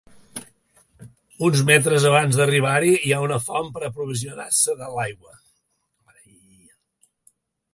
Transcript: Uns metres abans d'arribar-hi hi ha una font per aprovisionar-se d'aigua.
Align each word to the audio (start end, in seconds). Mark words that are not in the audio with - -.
Uns 1.47 1.59
metres 1.67 2.07
abans 2.11 2.39
d'arribar-hi 2.39 2.93
hi 3.09 3.13
ha 3.13 3.19
una 3.25 3.37
font 3.49 3.69
per 3.75 3.83
aprovisionar-se 3.89 4.77
d'aigua. 4.81 5.37